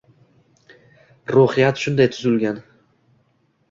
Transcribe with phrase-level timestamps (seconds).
[1.35, 2.63] Ruhiyat shunday tuzilgan.